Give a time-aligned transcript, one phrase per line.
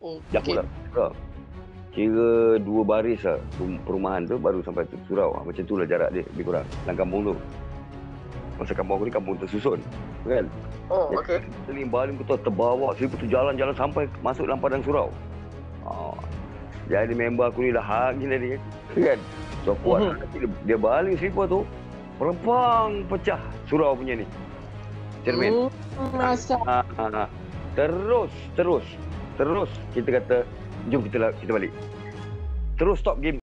[0.00, 0.64] Oh, Jauh lah.
[0.88, 1.12] Surau.
[1.90, 2.30] Kira
[2.62, 5.36] dua baris lah rum- perumahan tu baru sampai tu surau.
[5.36, 6.66] Ah, Macam tu lah jarak dia lebih kurang.
[6.86, 7.34] Dalam kampung tu.
[8.56, 9.78] Masa kampung aku ni kampung tersusun.
[10.24, 10.46] Kan?
[10.88, 11.40] Oh, okey.
[11.66, 12.96] Seling baling betul terbawa.
[12.96, 15.08] Sini tu jalan-jalan sampai masuk dalam padang surau.
[15.84, 16.16] Ah.
[16.88, 18.56] Jadi member aku ni dah gila ni.
[18.96, 19.18] Kan?
[19.62, 20.12] So kuat Mhm.
[20.16, 21.60] hati dia, dia baling slipper tu.
[22.16, 24.26] Perempang pecah surau punya ni.
[25.20, 25.68] Cermin.
[26.14, 26.56] Rasa.
[26.64, 27.24] Ha, ha, ha.
[27.72, 28.84] Terus, terus,
[29.34, 30.36] terus kita kata,
[30.88, 31.72] jom kita kita balik.
[32.78, 33.39] Terus stop game